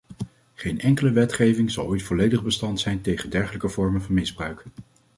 [0.53, 4.63] Geen enkele wetgeving zal ooit volledig bestand zijn tegen dergelijke vormen van misbruik.